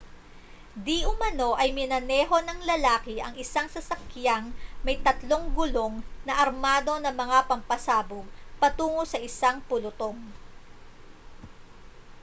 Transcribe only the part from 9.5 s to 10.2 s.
pulutong